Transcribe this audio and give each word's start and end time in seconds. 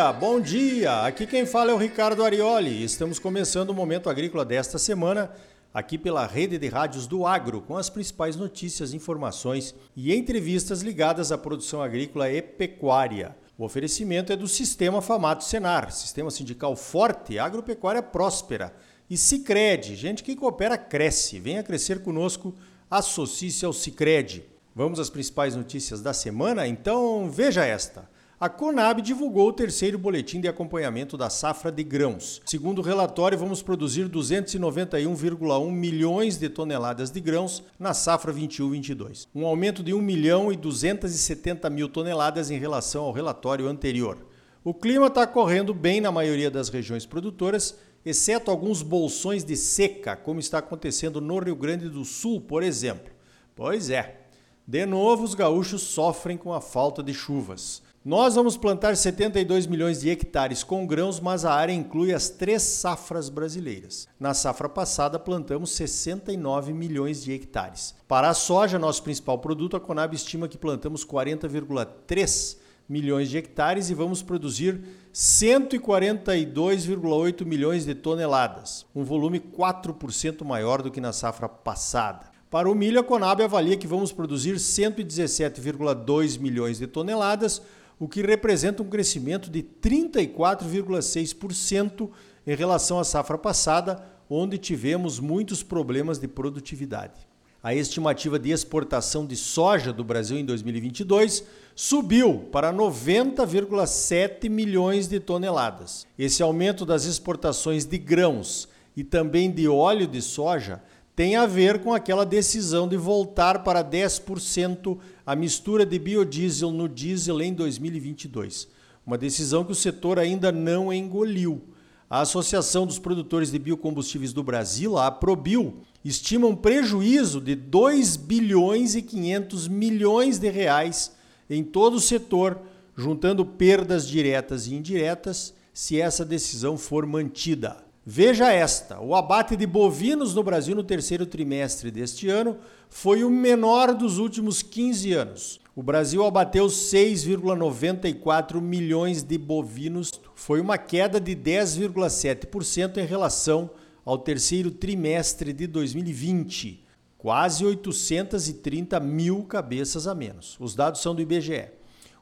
dia, 0.00 0.12
bom 0.14 0.40
dia! 0.40 1.02
Aqui 1.02 1.26
quem 1.26 1.44
fala 1.44 1.72
é 1.72 1.74
o 1.74 1.76
Ricardo 1.76 2.24
Arioli. 2.24 2.82
Estamos 2.82 3.18
começando 3.18 3.68
o 3.68 3.74
Momento 3.74 4.08
Agrícola 4.08 4.46
desta 4.46 4.78
semana, 4.78 5.30
aqui 5.74 5.98
pela 5.98 6.26
rede 6.26 6.56
de 6.56 6.68
rádios 6.68 7.06
do 7.06 7.26
Agro, 7.26 7.60
com 7.60 7.76
as 7.76 7.90
principais 7.90 8.34
notícias, 8.34 8.94
informações 8.94 9.74
e 9.94 10.14
entrevistas 10.14 10.80
ligadas 10.80 11.30
à 11.30 11.36
produção 11.36 11.82
agrícola 11.82 12.30
e 12.30 12.40
pecuária. 12.40 13.36
O 13.58 13.64
oferecimento 13.64 14.32
é 14.32 14.36
do 14.36 14.48
Sistema 14.48 15.02
Famato 15.02 15.44
Senar, 15.44 15.92
Sistema 15.92 16.30
Sindical 16.30 16.74
Forte, 16.76 17.38
Agropecuária 17.38 18.02
Próspera. 18.02 18.72
E 19.10 19.18
Cicred, 19.18 19.96
gente 19.96 20.22
que 20.22 20.34
coopera 20.34 20.78
cresce. 20.78 21.38
Venha 21.38 21.62
crescer 21.62 22.02
conosco, 22.02 22.54
associe-se 22.90 23.66
ao 23.66 23.72
Cicred. 23.74 24.44
Vamos 24.74 24.98
às 24.98 25.10
principais 25.10 25.54
notícias 25.54 26.00
da 26.00 26.14
semana? 26.14 26.66
Então 26.66 27.30
veja 27.30 27.66
esta. 27.66 28.08
A 28.40 28.48
Conab 28.48 29.02
divulgou 29.02 29.48
o 29.48 29.52
terceiro 29.52 29.98
boletim 29.98 30.40
de 30.40 30.48
acompanhamento 30.48 31.14
da 31.14 31.28
safra 31.28 31.70
de 31.70 31.84
grãos. 31.84 32.40
Segundo 32.46 32.78
o 32.78 32.82
relatório, 32.82 33.36
vamos 33.36 33.60
produzir 33.60 34.08
291,1 34.08 35.70
milhões 35.70 36.38
de 36.38 36.48
toneladas 36.48 37.10
de 37.10 37.20
grãos 37.20 37.62
na 37.78 37.92
safra 37.92 38.32
21-22, 38.32 39.28
um 39.34 39.44
aumento 39.44 39.82
de 39.82 39.92
1 39.92 40.00
milhão 40.00 40.50
e 40.50 40.56
270 40.56 41.68
mil 41.68 41.86
toneladas 41.86 42.50
em 42.50 42.58
relação 42.58 43.04
ao 43.04 43.12
relatório 43.12 43.68
anterior. 43.68 44.16
O 44.64 44.72
clima 44.72 45.08
está 45.08 45.26
correndo 45.26 45.74
bem 45.74 46.00
na 46.00 46.10
maioria 46.10 46.50
das 46.50 46.70
regiões 46.70 47.04
produtoras, 47.04 47.76
exceto 48.06 48.50
alguns 48.50 48.80
bolsões 48.80 49.44
de 49.44 49.54
seca, 49.54 50.16
como 50.16 50.40
está 50.40 50.60
acontecendo 50.60 51.20
no 51.20 51.40
Rio 51.40 51.56
Grande 51.56 51.90
do 51.90 52.06
Sul, 52.06 52.40
por 52.40 52.62
exemplo. 52.62 53.12
Pois 53.54 53.90
é, 53.90 54.22
de 54.66 54.86
novo 54.86 55.24
os 55.24 55.34
gaúchos 55.34 55.82
sofrem 55.82 56.38
com 56.38 56.54
a 56.54 56.60
falta 56.62 57.02
de 57.02 57.12
chuvas. 57.12 57.82
Nós 58.02 58.34
vamos 58.34 58.56
plantar 58.56 58.96
72 58.96 59.66
milhões 59.66 60.00
de 60.00 60.08
hectares 60.08 60.64
com 60.64 60.86
grãos, 60.86 61.20
mas 61.20 61.44
a 61.44 61.52
área 61.52 61.74
inclui 61.74 62.14
as 62.14 62.30
três 62.30 62.62
safras 62.62 63.28
brasileiras. 63.28 64.08
Na 64.18 64.32
safra 64.32 64.70
passada, 64.70 65.18
plantamos 65.18 65.72
69 65.72 66.72
milhões 66.72 67.22
de 67.22 67.30
hectares. 67.30 67.94
Para 68.08 68.30
a 68.30 68.34
soja, 68.34 68.78
nosso 68.78 69.02
principal 69.02 69.38
produto, 69.38 69.76
a 69.76 69.80
Conab 69.80 70.14
estima 70.14 70.48
que 70.48 70.56
plantamos 70.56 71.04
40,3 71.04 72.56
milhões 72.88 73.28
de 73.28 73.36
hectares 73.36 73.90
e 73.90 73.94
vamos 73.94 74.22
produzir 74.22 74.80
142,8 75.12 77.44
milhões 77.44 77.84
de 77.84 77.94
toneladas, 77.94 78.86
um 78.94 79.04
volume 79.04 79.40
4% 79.40 80.42
maior 80.42 80.80
do 80.80 80.90
que 80.90 81.02
na 81.02 81.12
safra 81.12 81.50
passada. 81.50 82.30
Para 82.50 82.68
o 82.68 82.74
milho, 82.74 82.98
a 82.98 83.04
Conab 83.04 83.42
avalia 83.42 83.76
que 83.76 83.86
vamos 83.86 84.10
produzir 84.10 84.54
117,2 84.54 86.40
milhões 86.40 86.78
de 86.78 86.88
toneladas, 86.88 87.62
o 88.00 88.08
que 88.08 88.22
representa 88.22 88.82
um 88.82 88.88
crescimento 88.88 89.48
de 89.50 89.62
34,6% 89.62 92.08
em 92.46 92.56
relação 92.56 92.98
à 92.98 93.04
safra 93.04 93.36
passada, 93.36 94.02
onde 94.28 94.56
tivemos 94.56 95.20
muitos 95.20 95.62
problemas 95.62 96.18
de 96.18 96.26
produtividade. 96.26 97.28
A 97.62 97.74
estimativa 97.74 98.38
de 98.38 98.50
exportação 98.50 99.26
de 99.26 99.36
soja 99.36 99.92
do 99.92 100.02
Brasil 100.02 100.38
em 100.38 100.44
2022 100.46 101.44
subiu 101.74 102.48
para 102.50 102.72
90,7 102.72 104.48
milhões 104.48 105.06
de 105.06 105.20
toneladas. 105.20 106.06
Esse 106.18 106.42
aumento 106.42 106.86
das 106.86 107.04
exportações 107.04 107.84
de 107.84 107.98
grãos 107.98 108.66
e 108.96 109.04
também 109.04 109.50
de 109.50 109.68
óleo 109.68 110.06
de 110.06 110.22
soja 110.22 110.82
tem 111.14 111.36
a 111.36 111.44
ver 111.44 111.80
com 111.80 111.92
aquela 111.92 112.24
decisão 112.24 112.88
de 112.88 112.96
voltar 112.96 113.62
para 113.62 113.84
10% 113.84 114.96
a 115.30 115.36
mistura 115.36 115.86
de 115.86 115.96
biodiesel 115.96 116.72
no 116.72 116.88
diesel 116.88 117.40
em 117.40 117.54
2022. 117.54 118.66
Uma 119.06 119.16
decisão 119.16 119.64
que 119.64 119.70
o 119.70 119.76
setor 119.76 120.18
ainda 120.18 120.50
não 120.50 120.92
engoliu. 120.92 121.62
A 122.10 122.22
Associação 122.22 122.84
dos 122.84 122.98
Produtores 122.98 123.52
de 123.52 123.56
Biocombustíveis 123.60 124.32
do 124.32 124.42
Brasil, 124.42 124.98
a 124.98 125.06
Aprobio, 125.06 125.82
estima 126.04 126.48
um 126.48 126.56
prejuízo 126.56 127.40
de 127.40 127.54
2 127.54 128.16
bilhões 128.16 128.96
e 128.96 129.02
500 129.02 129.68
milhões 129.68 130.40
de 130.40 130.50
reais 130.50 131.12
em 131.48 131.62
todo 131.62 131.94
o 131.94 132.00
setor, 132.00 132.60
juntando 132.96 133.46
perdas 133.46 134.08
diretas 134.08 134.66
e 134.66 134.74
indiretas, 134.74 135.54
se 135.72 136.00
essa 136.00 136.24
decisão 136.24 136.76
for 136.76 137.06
mantida. 137.06 137.76
Veja 138.04 138.50
esta: 138.50 139.00
o 139.00 139.14
abate 139.14 139.56
de 139.56 139.66
bovinos 139.66 140.34
no 140.34 140.42
Brasil 140.42 140.74
no 140.74 140.82
terceiro 140.82 141.26
trimestre 141.26 141.90
deste 141.90 142.28
ano 142.28 142.56
foi 142.88 143.22
o 143.24 143.30
menor 143.30 143.94
dos 143.94 144.18
últimos 144.18 144.62
15 144.62 145.12
anos. 145.12 145.60
O 145.76 145.82
Brasil 145.82 146.24
abateu 146.24 146.66
6,94 146.66 148.60
milhões 148.60 149.22
de 149.22 149.38
bovinos, 149.38 150.10
foi 150.34 150.60
uma 150.60 150.76
queda 150.76 151.20
de 151.20 151.36
10,7% 151.36 152.96
em 152.98 153.06
relação 153.06 153.70
ao 154.04 154.18
terceiro 154.18 154.70
trimestre 154.70 155.52
de 155.52 155.66
2020, 155.66 156.84
quase 157.16 157.64
830 157.64 158.98
mil 158.98 159.44
cabeças 159.44 160.06
a 160.06 160.14
menos. 160.14 160.56
Os 160.58 160.74
dados 160.74 161.00
são 161.00 161.14
do 161.14 161.22
IBGE. 161.22 161.68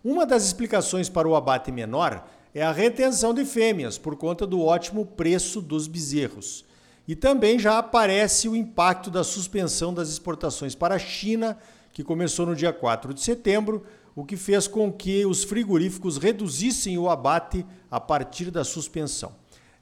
Uma 0.04 0.26
das 0.26 0.44
explicações 0.44 1.08
para 1.08 1.28
o 1.28 1.34
abate 1.34 1.72
menor 1.72 2.28
é 2.54 2.62
a 2.62 2.72
retenção 2.72 3.34
de 3.34 3.44
fêmeas 3.44 3.98
por 3.98 4.16
conta 4.16 4.46
do 4.46 4.60
ótimo 4.60 5.04
preço 5.04 5.60
dos 5.60 5.86
bezerros. 5.86 6.64
E 7.06 7.16
também 7.16 7.58
já 7.58 7.78
aparece 7.78 8.48
o 8.48 8.56
impacto 8.56 9.10
da 9.10 9.24
suspensão 9.24 9.94
das 9.94 10.08
exportações 10.08 10.74
para 10.74 10.94
a 10.94 10.98
China, 10.98 11.56
que 11.92 12.04
começou 12.04 12.46
no 12.46 12.54
dia 12.54 12.72
4 12.72 13.14
de 13.14 13.20
setembro, 13.20 13.84
o 14.14 14.24
que 14.24 14.36
fez 14.36 14.66
com 14.66 14.92
que 14.92 15.24
os 15.24 15.44
frigoríficos 15.44 16.18
reduzissem 16.18 16.98
o 16.98 17.08
abate 17.08 17.64
a 17.90 18.00
partir 18.00 18.50
da 18.50 18.64
suspensão. 18.64 19.32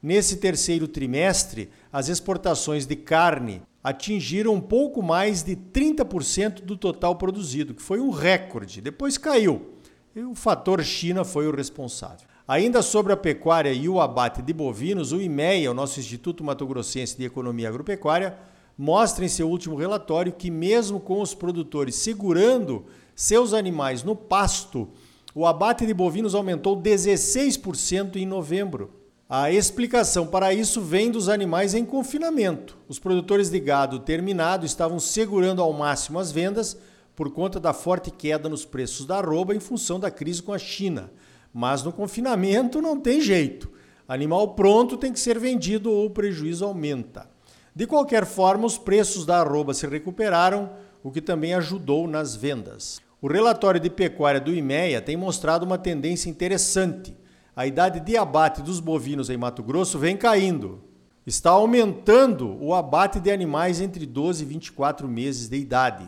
Nesse 0.01 0.37
terceiro 0.37 0.87
trimestre, 0.87 1.69
as 1.91 2.07
exportações 2.07 2.85
de 2.85 2.95
carne 2.95 3.61
atingiram 3.83 4.53
um 4.53 4.61
pouco 4.61 5.01
mais 5.01 5.43
de 5.43 5.55
30% 5.55 6.61
do 6.61 6.77
total 6.77 7.15
produzido, 7.15 7.73
que 7.73 7.81
foi 7.81 7.99
um 7.99 8.09
recorde. 8.09 8.79
Depois 8.79 9.17
caiu. 9.17 9.73
E 10.15 10.21
o 10.21 10.35
fator 10.35 10.83
China 10.83 11.23
foi 11.23 11.47
o 11.47 11.55
responsável. 11.55 12.27
Ainda 12.47 12.81
sobre 12.81 13.11
a 13.11 13.17
pecuária 13.17 13.73
e 13.73 13.89
o 13.89 13.99
abate 13.99 14.41
de 14.41 14.53
bovinos, 14.53 15.11
o 15.11 15.21
IMEA, 15.21 15.69
o 15.69 15.73
nosso 15.73 15.99
Instituto 15.99 16.45
Mato 16.45 16.65
Grossense 16.65 17.17
de 17.17 17.25
Economia 17.25 17.67
Agropecuária, 17.67 18.37
mostra 18.77 19.25
em 19.25 19.27
seu 19.27 19.49
último 19.49 19.75
relatório 19.75 20.31
que, 20.31 20.49
mesmo 20.49 20.97
com 20.97 21.21
os 21.21 21.33
produtores 21.33 21.95
segurando 21.95 22.85
seus 23.13 23.53
animais 23.53 24.01
no 24.01 24.15
pasto, 24.15 24.87
o 25.35 25.45
abate 25.45 25.85
de 25.85 25.93
bovinos 25.93 26.33
aumentou 26.33 26.81
16% 26.81 28.15
em 28.15 28.25
novembro. 28.25 28.93
A 29.27 29.51
explicação 29.51 30.25
para 30.25 30.53
isso 30.53 30.79
vem 30.79 31.11
dos 31.11 31.27
animais 31.27 31.73
em 31.73 31.83
confinamento. 31.83 32.77
Os 32.87 32.97
produtores 32.97 33.49
de 33.49 33.59
gado 33.59 33.99
terminado 33.99 34.65
estavam 34.65 35.01
segurando 35.01 35.61
ao 35.61 35.73
máximo 35.73 36.17
as 36.17 36.31
vendas 36.31 36.77
por 37.13 37.29
conta 37.29 37.59
da 37.59 37.73
forte 37.73 38.09
queda 38.09 38.47
nos 38.47 38.63
preços 38.63 39.05
da 39.05 39.17
arroba 39.17 39.53
em 39.53 39.59
função 39.59 39.99
da 39.99 40.09
crise 40.09 40.41
com 40.41 40.53
a 40.53 40.57
China. 40.57 41.11
Mas 41.59 41.81
no 41.81 41.91
confinamento 41.91 42.79
não 42.83 42.99
tem 42.99 43.19
jeito. 43.19 43.67
Animal 44.07 44.53
pronto 44.53 44.95
tem 44.95 45.11
que 45.11 45.19
ser 45.19 45.39
vendido 45.39 45.91
ou 45.91 46.05
o 46.05 46.09
prejuízo 46.11 46.63
aumenta. 46.63 47.27
De 47.73 47.87
qualquer 47.87 48.27
forma, 48.27 48.67
os 48.67 48.77
preços 48.77 49.25
da 49.25 49.39
arroba 49.39 49.73
se 49.73 49.87
recuperaram, 49.87 50.69
o 51.01 51.11
que 51.11 51.19
também 51.19 51.55
ajudou 51.55 52.07
nas 52.07 52.35
vendas. 52.35 53.01
O 53.19 53.27
relatório 53.27 53.79
de 53.79 53.89
pecuária 53.89 54.39
do 54.39 54.53
IMEA 54.53 55.01
tem 55.01 55.17
mostrado 55.17 55.65
uma 55.65 55.79
tendência 55.79 56.29
interessante. 56.29 57.17
A 57.55 57.65
idade 57.65 58.01
de 58.01 58.15
abate 58.15 58.61
dos 58.61 58.79
bovinos 58.79 59.27
em 59.31 59.35
Mato 59.35 59.63
Grosso 59.63 59.97
vem 59.97 60.15
caindo. 60.15 60.83
Está 61.25 61.49
aumentando 61.49 62.55
o 62.63 62.71
abate 62.71 63.19
de 63.19 63.31
animais 63.31 63.81
entre 63.81 64.05
12 64.05 64.43
e 64.43 64.47
24 64.47 65.07
meses 65.07 65.49
de 65.49 65.57
idade. 65.57 66.07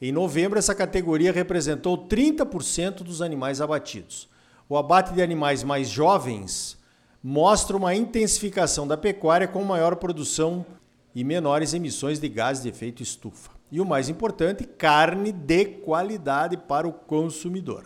Em 0.00 0.10
novembro, 0.12 0.58
essa 0.58 0.74
categoria 0.74 1.30
representou 1.30 2.08
30% 2.08 3.02
dos 3.02 3.20
animais 3.20 3.60
abatidos 3.60 4.31
o 4.72 4.76
abate 4.78 5.12
de 5.12 5.20
animais 5.20 5.62
mais 5.62 5.86
jovens 5.86 6.78
mostra 7.22 7.76
uma 7.76 7.94
intensificação 7.94 8.88
da 8.88 8.96
pecuária 8.96 9.46
com 9.46 9.62
maior 9.62 9.96
produção 9.96 10.64
e 11.14 11.22
menores 11.22 11.74
emissões 11.74 12.18
de 12.18 12.26
gases 12.26 12.62
de 12.62 12.70
efeito 12.70 13.02
estufa. 13.02 13.50
E 13.70 13.82
o 13.82 13.84
mais 13.84 14.08
importante, 14.08 14.64
carne 14.64 15.30
de 15.30 15.66
qualidade 15.66 16.56
para 16.56 16.88
o 16.88 16.92
consumidor. 16.94 17.84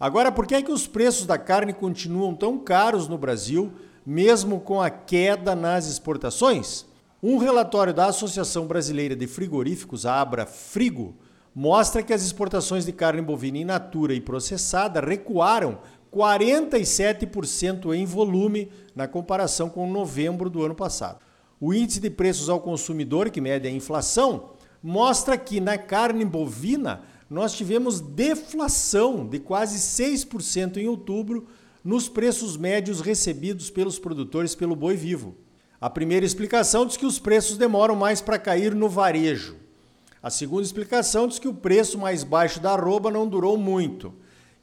Agora, 0.00 0.32
por 0.32 0.48
que 0.48 0.56
é 0.56 0.62
que 0.62 0.72
os 0.72 0.88
preços 0.88 1.26
da 1.26 1.38
carne 1.38 1.72
continuam 1.72 2.34
tão 2.34 2.58
caros 2.58 3.06
no 3.06 3.16
Brasil, 3.16 3.72
mesmo 4.04 4.58
com 4.58 4.82
a 4.82 4.90
queda 4.90 5.54
nas 5.54 5.86
exportações? 5.86 6.86
Um 7.22 7.38
relatório 7.38 7.94
da 7.94 8.06
Associação 8.06 8.66
Brasileira 8.66 9.14
de 9.14 9.28
Frigoríficos, 9.28 10.04
a 10.04 10.20
Abra 10.20 10.44
Frigo, 10.44 11.14
mostra 11.56 12.02
que 12.02 12.12
as 12.12 12.22
exportações 12.22 12.84
de 12.84 12.92
carne 12.92 13.22
bovina 13.22 13.56
in 13.56 13.64
natura 13.64 14.12
e 14.12 14.20
processada 14.20 15.00
recuaram 15.00 15.78
47% 16.16 17.94
em 17.94 18.06
volume 18.06 18.72
na 18.94 19.06
comparação 19.06 19.68
com 19.68 19.90
novembro 19.90 20.48
do 20.48 20.64
ano 20.64 20.74
passado. 20.74 21.18
O 21.60 21.74
índice 21.74 22.00
de 22.00 22.08
preços 22.08 22.48
ao 22.48 22.60
consumidor, 22.60 23.28
que 23.28 23.40
mede 23.40 23.68
a 23.68 23.70
inflação, 23.70 24.50
mostra 24.82 25.36
que 25.36 25.60
na 25.60 25.76
carne 25.76 26.24
bovina 26.24 27.02
nós 27.28 27.52
tivemos 27.52 28.00
deflação 28.00 29.26
de 29.26 29.38
quase 29.38 29.78
6% 29.78 30.78
em 30.78 30.88
outubro, 30.88 31.46
nos 31.84 32.08
preços 32.08 32.56
médios 32.56 33.00
recebidos 33.00 33.70
pelos 33.70 33.98
produtores 33.98 34.54
pelo 34.54 34.74
boi 34.74 34.96
vivo. 34.96 35.36
A 35.80 35.90
primeira 35.90 36.24
explicação 36.24 36.86
diz 36.86 36.96
que 36.96 37.06
os 37.06 37.18
preços 37.18 37.58
demoram 37.58 37.94
mais 37.94 38.20
para 38.20 38.38
cair 38.38 38.74
no 38.74 38.88
varejo. 38.88 39.56
A 40.22 40.30
segunda 40.30 40.62
explicação 40.62 41.28
diz 41.28 41.38
que 41.38 41.46
o 41.46 41.54
preço 41.54 41.98
mais 41.98 42.24
baixo 42.24 42.58
da 42.58 42.72
arroba 42.72 43.10
não 43.10 43.28
durou 43.28 43.56
muito. 43.56 44.12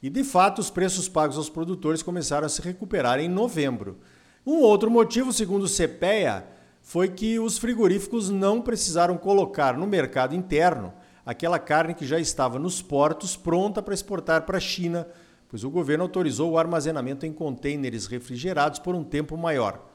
E 0.04 0.10
de 0.10 0.22
fato, 0.22 0.58
os 0.58 0.68
preços 0.68 1.08
pagos 1.08 1.38
aos 1.38 1.48
produtores 1.48 2.02
começaram 2.02 2.44
a 2.44 2.48
se 2.50 2.60
recuperar 2.60 3.18
em 3.18 3.26
novembro. 3.26 4.00
Um 4.44 4.58
outro 4.58 4.90
motivo, 4.90 5.32
segundo 5.32 5.62
o 5.62 5.66
CPEA, 5.66 6.44
foi 6.82 7.08
que 7.08 7.38
os 7.38 7.56
frigoríficos 7.56 8.28
não 8.28 8.60
precisaram 8.60 9.16
colocar 9.16 9.78
no 9.78 9.86
mercado 9.86 10.34
interno 10.34 10.92
aquela 11.24 11.58
carne 11.58 11.94
que 11.94 12.06
já 12.06 12.20
estava 12.20 12.58
nos 12.58 12.82
portos 12.82 13.34
pronta 13.34 13.80
para 13.80 13.94
exportar 13.94 14.42
para 14.42 14.58
a 14.58 14.60
China, 14.60 15.08
pois 15.48 15.64
o 15.64 15.70
governo 15.70 16.04
autorizou 16.04 16.50
o 16.50 16.58
armazenamento 16.58 17.24
em 17.24 17.32
contêineres 17.32 18.06
refrigerados 18.06 18.78
por 18.78 18.94
um 18.94 19.02
tempo 19.02 19.38
maior. 19.38 19.86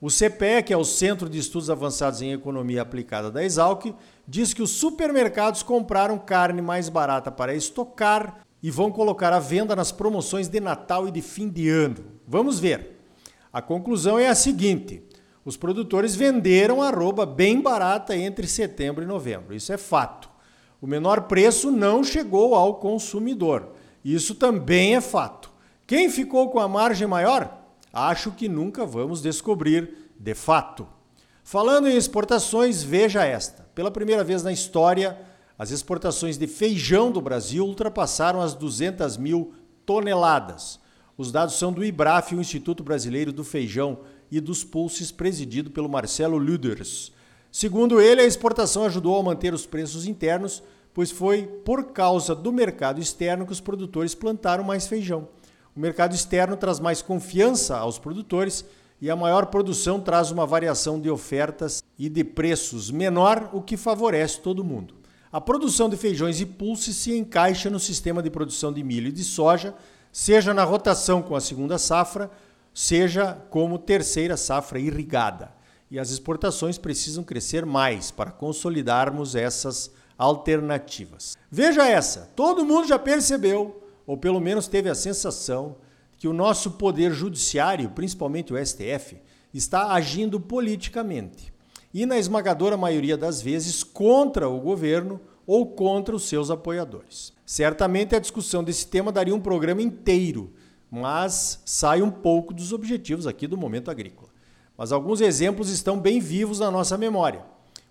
O 0.00 0.08
CPE, 0.08 0.62
que 0.66 0.72
é 0.72 0.76
o 0.76 0.84
Centro 0.84 1.28
de 1.28 1.36
Estudos 1.36 1.68
Avançados 1.68 2.22
em 2.22 2.32
Economia 2.32 2.82
Aplicada 2.82 3.28
da 3.28 3.42
Exalc, 3.42 3.92
diz 4.24 4.54
que 4.54 4.62
os 4.62 4.70
supermercados 4.70 5.64
compraram 5.64 6.16
carne 6.16 6.62
mais 6.62 6.88
barata 6.88 7.32
para 7.32 7.56
estocar 7.56 8.46
e 8.62 8.70
vão 8.70 8.90
colocar 8.90 9.32
à 9.32 9.38
venda 9.38 9.74
nas 9.76 9.92
promoções 9.92 10.48
de 10.48 10.60
Natal 10.60 11.06
e 11.06 11.10
de 11.10 11.22
fim 11.22 11.48
de 11.48 11.68
ano. 11.68 12.04
Vamos 12.26 12.58
ver. 12.58 12.98
A 13.52 13.62
conclusão 13.62 14.18
é 14.18 14.28
a 14.28 14.34
seguinte: 14.34 15.02
os 15.44 15.56
produtores 15.56 16.14
venderam 16.14 16.82
arroba 16.82 17.24
bem 17.24 17.60
barata 17.60 18.16
entre 18.16 18.46
setembro 18.46 19.02
e 19.02 19.06
novembro. 19.06 19.54
Isso 19.54 19.72
é 19.72 19.76
fato. 19.76 20.28
O 20.80 20.86
menor 20.86 21.22
preço 21.22 21.70
não 21.70 22.04
chegou 22.04 22.54
ao 22.54 22.76
consumidor. 22.76 23.72
Isso 24.04 24.34
também 24.34 24.94
é 24.94 25.00
fato. 25.00 25.50
Quem 25.86 26.10
ficou 26.10 26.50
com 26.50 26.60
a 26.60 26.68
margem 26.68 27.08
maior? 27.08 27.58
Acho 27.92 28.30
que 28.30 28.48
nunca 28.48 28.84
vamos 28.84 29.22
descobrir 29.22 30.12
de 30.18 30.34
fato. 30.34 30.86
Falando 31.42 31.88
em 31.88 31.96
exportações, 31.96 32.82
veja 32.82 33.24
esta. 33.24 33.66
Pela 33.74 33.90
primeira 33.90 34.22
vez 34.22 34.42
na 34.42 34.52
história, 34.52 35.18
as 35.58 35.72
exportações 35.72 36.38
de 36.38 36.46
feijão 36.46 37.10
do 37.10 37.20
Brasil 37.20 37.66
ultrapassaram 37.66 38.40
as 38.40 38.54
200 38.54 39.16
mil 39.16 39.52
toneladas. 39.84 40.78
Os 41.16 41.32
dados 41.32 41.58
são 41.58 41.72
do 41.72 41.84
IBRAF, 41.84 42.36
o 42.36 42.40
Instituto 42.40 42.84
Brasileiro 42.84 43.32
do 43.32 43.42
Feijão 43.42 43.98
e 44.30 44.40
dos 44.40 44.62
Pulses, 44.62 45.10
presidido 45.10 45.68
pelo 45.68 45.88
Marcelo 45.88 46.38
Luders. 46.38 47.12
Segundo 47.50 48.00
ele, 48.00 48.20
a 48.20 48.24
exportação 48.24 48.84
ajudou 48.84 49.18
a 49.18 49.22
manter 49.22 49.52
os 49.52 49.66
preços 49.66 50.06
internos, 50.06 50.62
pois 50.94 51.10
foi 51.10 51.42
por 51.64 51.86
causa 51.92 52.36
do 52.36 52.52
mercado 52.52 53.00
externo 53.00 53.44
que 53.44 53.52
os 53.52 53.60
produtores 53.60 54.14
plantaram 54.14 54.62
mais 54.62 54.86
feijão. 54.86 55.28
O 55.74 55.80
mercado 55.80 56.14
externo 56.14 56.56
traz 56.56 56.78
mais 56.78 57.02
confiança 57.02 57.76
aos 57.76 57.98
produtores 57.98 58.64
e 59.00 59.10
a 59.10 59.16
maior 59.16 59.46
produção 59.46 60.00
traz 60.00 60.30
uma 60.30 60.46
variação 60.46 61.00
de 61.00 61.10
ofertas 61.10 61.82
e 61.98 62.08
de 62.08 62.22
preços 62.22 62.92
menor, 62.92 63.50
o 63.52 63.60
que 63.60 63.76
favorece 63.76 64.40
todo 64.40 64.62
mundo. 64.62 64.97
A 65.30 65.40
produção 65.40 65.90
de 65.90 65.96
feijões 65.96 66.40
e 66.40 66.46
pulses 66.46 66.96
se 66.96 67.16
encaixa 67.16 67.68
no 67.68 67.78
sistema 67.78 68.22
de 68.22 68.30
produção 68.30 68.72
de 68.72 68.82
milho 68.82 69.08
e 69.08 69.12
de 69.12 69.22
soja, 69.22 69.74
seja 70.10 70.54
na 70.54 70.64
rotação 70.64 71.20
com 71.20 71.36
a 71.36 71.40
segunda 71.40 71.76
safra, 71.76 72.30
seja 72.72 73.34
como 73.50 73.78
terceira 73.78 74.36
safra 74.38 74.78
irrigada. 74.78 75.52
E 75.90 75.98
as 75.98 76.10
exportações 76.10 76.78
precisam 76.78 77.22
crescer 77.22 77.66
mais 77.66 78.10
para 78.10 78.30
consolidarmos 78.30 79.34
essas 79.34 79.90
alternativas. 80.16 81.36
Veja 81.50 81.86
essa: 81.86 82.30
todo 82.34 82.64
mundo 82.64 82.88
já 82.88 82.98
percebeu, 82.98 83.82
ou 84.06 84.16
pelo 84.16 84.40
menos 84.40 84.66
teve 84.66 84.88
a 84.88 84.94
sensação, 84.94 85.76
que 86.18 86.26
o 86.26 86.32
nosso 86.32 86.72
poder 86.72 87.12
judiciário, 87.12 87.90
principalmente 87.90 88.52
o 88.52 88.66
STF, 88.66 89.20
está 89.52 89.92
agindo 89.92 90.40
politicamente. 90.40 91.52
E 91.98 92.06
na 92.06 92.16
esmagadora 92.16 92.76
maioria 92.76 93.16
das 93.16 93.42
vezes 93.42 93.82
contra 93.82 94.48
o 94.48 94.60
governo 94.60 95.20
ou 95.44 95.66
contra 95.66 96.14
os 96.14 96.28
seus 96.28 96.48
apoiadores. 96.48 97.32
Certamente 97.44 98.14
a 98.14 98.20
discussão 98.20 98.62
desse 98.62 98.86
tema 98.86 99.10
daria 99.10 99.34
um 99.34 99.40
programa 99.40 99.82
inteiro, 99.82 100.52
mas 100.88 101.60
sai 101.64 102.00
um 102.00 102.08
pouco 102.08 102.54
dos 102.54 102.72
objetivos 102.72 103.26
aqui 103.26 103.48
do 103.48 103.56
momento 103.56 103.90
agrícola. 103.90 104.28
Mas 104.76 104.92
alguns 104.92 105.20
exemplos 105.20 105.70
estão 105.70 105.98
bem 105.98 106.20
vivos 106.20 106.60
na 106.60 106.70
nossa 106.70 106.96
memória. 106.96 107.44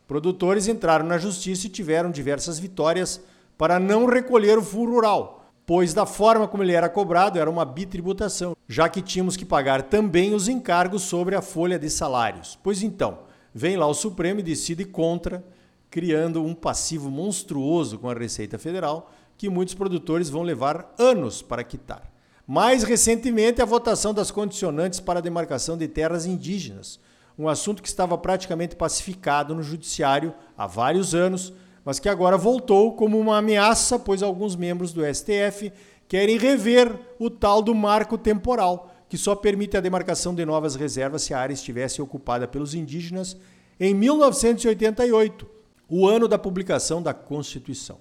Produtores 0.08 0.70
entraram 0.70 1.06
na 1.06 1.18
justiça 1.18 1.68
e 1.68 1.70
tiveram 1.70 2.10
diversas 2.10 2.58
vitórias 2.58 3.20
para 3.58 3.78
não 3.78 4.06
recolher 4.06 4.58
o 4.58 4.64
furo 4.64 4.94
rural, 4.94 5.52
pois 5.66 5.94
da 5.94 6.06
forma 6.06 6.48
como 6.48 6.64
ele 6.64 6.72
era 6.72 6.88
cobrado 6.88 7.38
era 7.38 7.50
uma 7.50 7.66
bitributação, 7.66 8.56
já 8.70 8.88
que 8.88 9.02
tínhamos 9.02 9.36
que 9.36 9.44
pagar 9.44 9.82
também 9.82 10.34
os 10.34 10.48
encargos 10.48 11.02
sobre 11.02 11.36
a 11.36 11.42
folha 11.42 11.78
de 11.78 11.90
salários. 11.90 12.58
Pois 12.64 12.82
então, 12.82 13.27
vem 13.58 13.76
lá 13.76 13.88
o 13.88 13.94
Supremo 13.94 14.40
e 14.40 14.44
decide 14.44 14.86
contra 14.86 15.44
criando 15.90 16.44
um 16.44 16.54
passivo 16.54 17.10
monstruoso 17.10 17.98
com 17.98 18.08
a 18.08 18.14
Receita 18.14 18.60
Federal 18.60 19.12
que 19.36 19.50
muitos 19.50 19.74
produtores 19.74 20.30
vão 20.30 20.44
levar 20.44 20.94
anos 21.00 21.42
para 21.42 21.64
quitar. 21.64 22.12
Mais 22.46 22.84
recentemente, 22.84 23.60
a 23.60 23.66
votação 23.66 24.14
das 24.14 24.30
condicionantes 24.30 25.00
para 25.00 25.18
a 25.18 25.22
demarcação 25.22 25.76
de 25.76 25.88
terras 25.88 26.28
indígenas, 26.28 27.00
um 27.38 27.50
assunto 27.50 27.82
que 27.82 27.88
estava 27.88 28.16
praticamente 28.16 28.76
pacificado 28.76 29.56
no 29.56 29.64
judiciário 29.64 30.36
há 30.56 30.68
vários 30.68 31.16
anos, 31.16 31.52
mas 31.84 31.98
que 31.98 32.10
agora 32.10 32.38
voltou 32.38 32.96
como 32.96 33.20
uma 33.20 33.40
ameaça, 33.40 33.98
pois 33.98 34.22
alguns 34.22 34.56
membros 34.56 34.94
do 34.94 35.02
STF 35.04 35.74
querem 36.08 36.38
rever 36.38 36.96
o 37.18 37.30
tal 37.30 37.62
do 37.62 37.74
marco 37.74 38.20
temporal, 38.20 38.92
que 39.10 39.18
só 39.18 39.36
permite 39.36 39.78
a 39.78 39.82
demarcação 39.82 40.36
de 40.36 40.46
novas 40.46 40.76
reservas 40.76 41.24
se 41.24 41.34
a 41.34 41.40
área 41.40 41.54
estivesse 41.54 42.02
ocupada 42.02 42.48
pelos 42.48 42.74
indígenas 42.74 43.38
em 43.80 43.94
1988 43.94 45.48
o 45.90 46.08
ano 46.08 46.28
da 46.28 46.38
publicação 46.38 47.02
da 47.02 47.14
Constituição. 47.14 48.00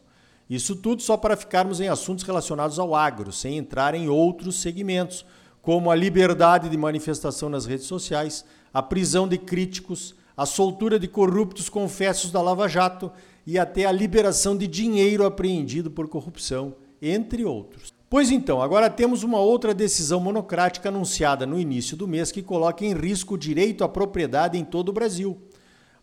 Isso 0.48 0.76
tudo 0.76 1.02
só 1.02 1.16
para 1.16 1.36
ficarmos 1.36 1.80
em 1.80 1.88
assuntos 1.88 2.24
relacionados 2.24 2.78
ao 2.78 2.94
agro, 2.94 3.32
sem 3.32 3.56
entrar 3.56 3.94
em 3.94 4.08
outros 4.08 4.60
segmentos, 4.60 5.24
como 5.60 5.90
a 5.90 5.94
liberdade 5.94 6.68
de 6.68 6.76
manifestação 6.76 7.48
nas 7.48 7.66
redes 7.66 7.86
sociais, 7.86 8.44
a 8.72 8.82
prisão 8.82 9.26
de 9.26 9.38
críticos, 9.38 10.14
a 10.36 10.46
soltura 10.46 10.98
de 10.98 11.08
corruptos 11.08 11.68
confessos 11.68 12.30
da 12.30 12.40
Lava 12.40 12.68
Jato 12.68 13.10
e 13.44 13.58
até 13.58 13.86
a 13.86 13.92
liberação 13.92 14.56
de 14.56 14.66
dinheiro 14.66 15.24
apreendido 15.24 15.90
por 15.90 16.08
corrupção, 16.08 16.74
entre 17.00 17.44
outros. 17.44 17.95
Pois 18.08 18.30
então, 18.30 18.62
agora 18.62 18.88
temos 18.88 19.24
uma 19.24 19.40
outra 19.40 19.74
decisão 19.74 20.20
monocrática 20.20 20.90
anunciada 20.90 21.44
no 21.44 21.58
início 21.58 21.96
do 21.96 22.06
mês 22.06 22.30
que 22.30 22.40
coloca 22.40 22.84
em 22.84 22.94
risco 22.94 23.34
o 23.34 23.38
direito 23.38 23.82
à 23.82 23.88
propriedade 23.88 24.56
em 24.56 24.64
todo 24.64 24.90
o 24.90 24.92
Brasil. 24.92 25.36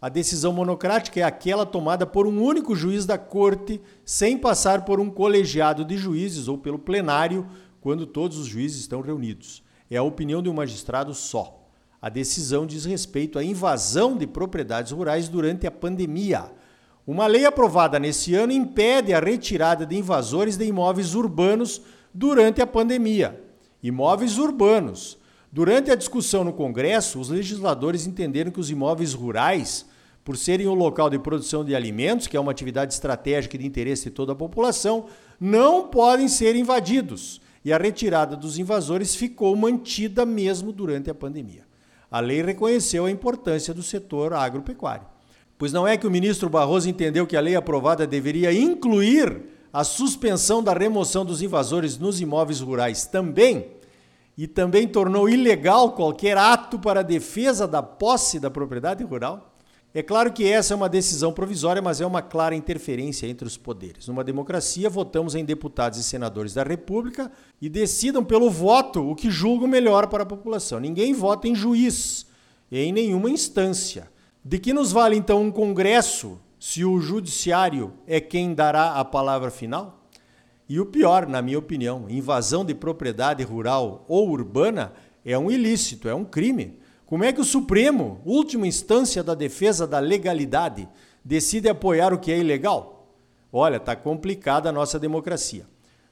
A 0.01 0.09
decisão 0.09 0.51
monocrática 0.51 1.21
é 1.21 1.23
aquela 1.23 1.65
tomada 1.65 2.05
por 2.05 2.27
um 2.27 2.43
único 2.43 2.75
juiz 2.75 3.05
da 3.05 3.17
corte, 3.17 3.79
sem 4.03 4.37
passar 4.37 4.83
por 4.83 4.99
um 4.99 5.09
colegiado 5.09 5.85
de 5.85 5.95
juízes 5.97 6.49
ou 6.49 6.57
pelo 6.57 6.77
plenário, 6.77 7.47
quando 7.79 8.05
todos 8.05 8.37
os 8.37 8.47
juízes 8.47 8.81
estão 8.81 8.99
reunidos. 8.99 9.63
É 9.89 9.95
a 9.95 10.03
opinião 10.03 10.43
de 10.43 10.49
um 10.49 10.53
magistrado 10.53 11.13
só. 11.13 11.69
A 12.01 12.09
decisão 12.09 12.65
diz 12.65 12.83
respeito 12.83 13.39
à 13.39 13.43
invasão 13.45 14.17
de 14.17 14.27
propriedades 14.27 14.91
rurais 14.91 15.29
durante 15.29 15.65
a 15.65 15.71
pandemia. 15.71 16.51
Uma 17.05 17.27
lei 17.27 17.45
aprovada 17.45 17.99
nesse 17.99 18.33
ano 18.33 18.53
impede 18.53 19.13
a 19.13 19.19
retirada 19.19 19.85
de 19.85 19.97
invasores 19.97 20.55
de 20.55 20.65
imóveis 20.65 21.15
urbanos 21.15 21.81
durante 22.13 22.61
a 22.61 22.67
pandemia. 22.67 23.43
Imóveis 23.81 24.37
urbanos. 24.37 25.17
Durante 25.51 25.91
a 25.91 25.95
discussão 25.95 26.45
no 26.45 26.53
Congresso, 26.53 27.19
os 27.19 27.27
legisladores 27.27 28.07
entenderam 28.07 28.51
que 28.51 28.59
os 28.59 28.71
imóveis 28.71 29.13
rurais 29.13 29.85
por 30.23 30.37
serem 30.37 30.67
o 30.67 30.73
local 30.73 31.09
de 31.09 31.19
produção 31.19 31.65
de 31.65 31.75
alimentos, 31.75 32.27
que 32.27 32.37
é 32.37 32.39
uma 32.39 32.51
atividade 32.51 32.93
estratégica 32.93 33.57
de 33.57 33.67
interesse 33.67 34.05
de 34.05 34.11
toda 34.11 34.31
a 34.31 34.35
população, 34.35 35.07
não 35.37 35.89
podem 35.89 36.29
ser 36.29 36.55
invadidos. 36.55 37.41
E 37.65 37.73
a 37.73 37.77
retirada 37.77 38.37
dos 38.37 38.57
invasores 38.57 39.13
ficou 39.13 39.53
mantida 39.55 40.25
mesmo 40.25 40.71
durante 40.71 41.09
a 41.09 41.15
pandemia. 41.15 41.65
A 42.09 42.21
lei 42.21 42.41
reconheceu 42.41 43.05
a 43.05 43.11
importância 43.11 43.73
do 43.73 43.83
setor 43.83 44.33
agropecuário. 44.33 45.12
Pois 45.63 45.71
não 45.71 45.87
é 45.87 45.95
que 45.95 46.05
o 46.05 46.11
ministro 46.11 46.49
Barroso 46.49 46.89
entendeu 46.89 47.25
que 47.25 47.37
a 47.37 47.39
lei 47.39 47.55
aprovada 47.55 48.05
deveria 48.05 48.51
incluir 48.51 49.43
a 49.71 49.85
suspensão 49.85 50.61
da 50.61 50.73
remoção 50.73 51.23
dos 51.23 51.41
invasores 51.41 51.97
nos 51.97 52.19
imóveis 52.19 52.59
rurais 52.59 53.05
também? 53.05 53.67
E 54.37 54.45
também 54.45 54.85
tornou 54.85 55.29
ilegal 55.29 55.93
qualquer 55.93 56.37
ato 56.37 56.77
para 56.77 56.99
a 56.99 57.01
defesa 57.01 57.65
da 57.65 57.81
posse 57.81 58.41
da 58.41 58.51
propriedade 58.51 59.05
rural? 59.05 59.55
É 59.93 60.03
claro 60.03 60.33
que 60.33 60.45
essa 60.45 60.73
é 60.73 60.75
uma 60.75 60.89
decisão 60.89 61.31
provisória, 61.31 61.81
mas 61.81 62.01
é 62.01 62.05
uma 62.05 62.21
clara 62.21 62.53
interferência 62.53 63.25
entre 63.25 63.47
os 63.47 63.55
poderes. 63.55 64.05
Numa 64.09 64.21
democracia, 64.21 64.89
votamos 64.89 65.33
em 65.33 65.45
deputados 65.45 65.97
e 65.97 66.03
senadores 66.03 66.53
da 66.53 66.63
República 66.63 67.31
e 67.61 67.69
decidam 67.69 68.21
pelo 68.21 68.49
voto 68.49 69.09
o 69.09 69.15
que 69.15 69.31
julgam 69.31 69.69
melhor 69.69 70.07
para 70.07 70.23
a 70.23 70.25
população. 70.25 70.81
Ninguém 70.81 71.13
vota 71.13 71.47
em 71.47 71.55
juiz, 71.55 72.25
em 72.69 72.91
nenhuma 72.91 73.29
instância. 73.29 74.11
De 74.45 74.59
que 74.59 74.73
nos 74.73 74.91
vale 74.91 75.15
então 75.15 75.41
um 75.41 75.49
Congresso 75.49 76.37
se 76.59 76.83
o 76.83 76.99
Judiciário 76.99 77.93
é 78.05 78.19
quem 78.19 78.53
dará 78.53 78.95
a 78.95 79.05
palavra 79.05 79.49
final? 79.49 80.05
E 80.67 80.81
o 80.81 80.85
pior, 80.85 81.25
na 81.27 81.41
minha 81.41 81.57
opinião, 81.57 82.09
invasão 82.09 82.65
de 82.65 82.75
propriedade 82.75 83.41
rural 83.41 84.03
ou 84.05 84.29
urbana 84.29 84.91
é 85.23 85.37
um 85.37 85.49
ilícito, 85.49 86.09
é 86.09 86.15
um 86.15 86.25
crime. 86.25 86.77
Como 87.05 87.23
é 87.23 87.31
que 87.31 87.39
o 87.39 87.45
Supremo, 87.45 88.19
última 88.25 88.67
instância 88.67 89.23
da 89.23 89.33
defesa 89.33 89.87
da 89.87 89.99
legalidade, 89.99 90.89
decide 91.23 91.69
apoiar 91.69 92.13
o 92.13 92.19
que 92.19 92.31
é 92.31 92.37
ilegal? 92.37 93.15
Olha, 93.49 93.77
está 93.77 93.95
complicada 93.95 94.67
a 94.67 94.73
nossa 94.73 94.99
democracia. 94.99 95.65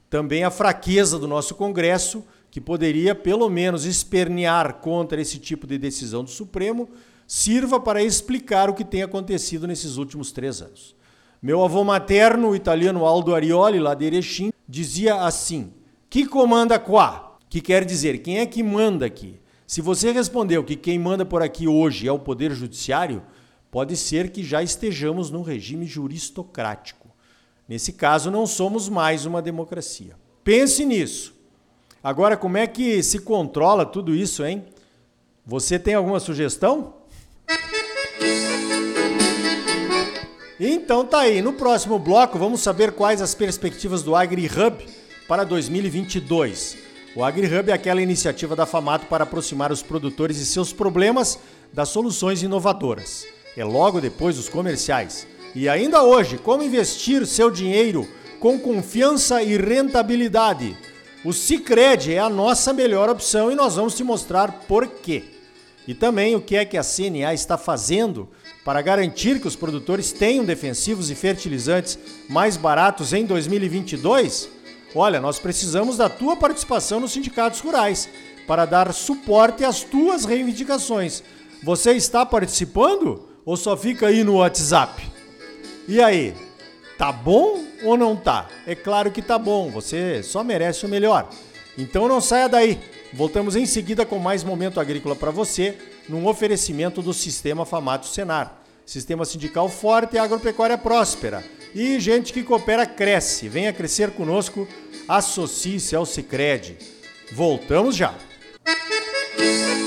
Também 0.08 0.42
a 0.42 0.50
fraqueza 0.50 1.18
do 1.18 1.28
nosso 1.28 1.54
Congresso, 1.54 2.24
que 2.50 2.62
poderia 2.62 3.14
pelo 3.14 3.50
menos 3.50 3.84
espernear 3.84 4.74
contra 4.74 5.20
esse 5.20 5.38
tipo 5.38 5.66
de 5.66 5.76
decisão 5.76 6.24
do 6.24 6.30
Supremo, 6.30 6.88
sirva 7.32 7.80
para 7.80 8.02
explicar 8.02 8.68
o 8.68 8.74
que 8.74 8.84
tem 8.84 9.02
acontecido 9.02 9.66
nesses 9.66 9.96
últimos 9.96 10.32
três 10.32 10.60
anos. 10.60 10.94
Meu 11.40 11.64
avô 11.64 11.82
materno, 11.82 12.50
o 12.50 12.54
italiano 12.54 13.06
Aldo 13.06 13.34
Arioli, 13.34 13.80
lá 13.80 13.94
de 13.94 14.04
Erechim, 14.04 14.52
dizia 14.68 15.14
assim: 15.14 15.72
Que 16.10 16.26
comanda 16.26 16.78
qua? 16.78 17.38
Que 17.48 17.62
quer 17.62 17.86
dizer, 17.86 18.18
quem 18.18 18.38
é 18.38 18.44
que 18.44 18.62
manda 18.62 19.06
aqui? 19.06 19.40
Se 19.66 19.80
você 19.80 20.12
respondeu 20.12 20.62
que 20.62 20.76
quem 20.76 20.98
manda 20.98 21.24
por 21.24 21.42
aqui 21.42 21.66
hoje 21.66 22.06
é 22.06 22.12
o 22.12 22.18
Poder 22.18 22.52
Judiciário, 22.52 23.22
pode 23.70 23.96
ser 23.96 24.28
que 24.28 24.44
já 24.44 24.62
estejamos 24.62 25.30
num 25.30 25.40
regime 25.40 25.86
juristocrático. 25.86 27.08
Nesse 27.66 27.94
caso, 27.94 28.30
não 28.30 28.46
somos 28.46 28.90
mais 28.90 29.24
uma 29.24 29.40
democracia. 29.40 30.16
Pense 30.44 30.84
nisso. 30.84 31.34
Agora, 32.04 32.36
como 32.36 32.58
é 32.58 32.66
que 32.66 33.02
se 33.02 33.20
controla 33.20 33.86
tudo 33.86 34.14
isso, 34.14 34.44
hein? 34.44 34.66
Você 35.46 35.78
tem 35.78 35.94
alguma 35.94 36.20
sugestão? 36.20 37.00
Então 40.58 41.04
tá 41.04 41.20
aí, 41.20 41.42
no 41.42 41.52
próximo 41.52 41.98
bloco 41.98 42.38
vamos 42.38 42.60
saber 42.60 42.92
quais 42.92 43.20
as 43.20 43.34
perspectivas 43.34 44.02
do 44.02 44.14
AgriHub 44.14 44.84
para 45.26 45.44
2022. 45.44 46.76
O 47.16 47.24
AgriHub 47.24 47.70
é 47.70 47.74
aquela 47.74 48.00
iniciativa 48.00 48.54
da 48.54 48.64
Famato 48.64 49.06
para 49.06 49.24
aproximar 49.24 49.72
os 49.72 49.82
produtores 49.82 50.38
e 50.38 50.46
seus 50.46 50.72
problemas 50.72 51.38
das 51.72 51.88
soluções 51.88 52.42
inovadoras. 52.42 53.26
É 53.56 53.64
logo 53.64 54.00
depois 54.00 54.36
dos 54.36 54.48
comerciais. 54.48 55.26
E 55.54 55.68
ainda 55.68 56.02
hoje, 56.02 56.38
como 56.38 56.62
investir 56.62 57.26
seu 57.26 57.50
dinheiro 57.50 58.08
com 58.42 58.58
confiança 58.58 59.40
e 59.40 59.56
rentabilidade. 59.56 60.76
O 61.24 61.32
Cicred 61.32 62.12
é 62.12 62.18
a 62.18 62.28
nossa 62.28 62.72
melhor 62.72 63.08
opção 63.08 63.52
e 63.52 63.54
nós 63.54 63.76
vamos 63.76 63.94
te 63.94 64.02
mostrar 64.02 64.64
por 64.66 64.88
quê. 64.88 65.22
E 65.86 65.94
também 65.94 66.36
o 66.36 66.40
que 66.40 66.56
é 66.56 66.64
que 66.64 66.78
a 66.78 66.82
CNA 66.82 67.34
está 67.34 67.58
fazendo 67.58 68.28
para 68.64 68.80
garantir 68.80 69.40
que 69.40 69.48
os 69.48 69.56
produtores 69.56 70.12
tenham 70.12 70.44
defensivos 70.44 71.10
e 71.10 71.14
fertilizantes 71.14 71.98
mais 72.28 72.56
baratos 72.56 73.12
em 73.12 73.24
2022? 73.24 74.48
Olha, 74.94 75.20
nós 75.20 75.38
precisamos 75.38 75.96
da 75.96 76.08
tua 76.08 76.36
participação 76.36 77.00
nos 77.00 77.12
sindicatos 77.12 77.60
rurais 77.60 78.08
para 78.46 78.64
dar 78.64 78.92
suporte 78.92 79.64
às 79.64 79.82
tuas 79.82 80.24
reivindicações. 80.24 81.22
Você 81.62 81.92
está 81.92 82.24
participando 82.24 83.28
ou 83.44 83.56
só 83.56 83.76
fica 83.76 84.08
aí 84.08 84.22
no 84.22 84.36
WhatsApp? 84.36 85.02
E 85.88 86.00
aí, 86.00 86.34
tá 86.96 87.10
bom 87.10 87.64
ou 87.82 87.96
não 87.96 88.14
tá? 88.14 88.48
É 88.66 88.74
claro 88.74 89.10
que 89.10 89.22
tá 89.22 89.38
bom, 89.38 89.70
você 89.70 90.22
só 90.22 90.44
merece 90.44 90.86
o 90.86 90.88
melhor. 90.88 91.28
Então 91.76 92.06
não 92.06 92.20
saia 92.20 92.48
daí. 92.48 92.78
Voltamos 93.12 93.56
em 93.56 93.66
seguida 93.66 94.06
com 94.06 94.18
mais 94.18 94.42
momento 94.42 94.80
agrícola 94.80 95.14
para 95.14 95.30
você, 95.30 95.76
num 96.08 96.26
oferecimento 96.26 97.02
do 97.02 97.12
Sistema 97.12 97.66
Famato 97.66 98.06
Senar. 98.06 98.62
Sistema 98.86 99.24
sindical 99.24 99.68
forte 99.68 100.16
e 100.16 100.18
agropecuária 100.18 100.78
próspera. 100.78 101.44
E 101.74 102.00
gente 102.00 102.32
que 102.32 102.42
coopera 102.42 102.86
cresce. 102.86 103.48
Venha 103.48 103.72
crescer 103.72 104.10
conosco, 104.10 104.66
associe-se 105.08 105.94
ao 105.94 106.06
Sicredi. 106.06 106.76
Voltamos 107.32 107.96
já. 107.96 108.14
Música 109.38 109.81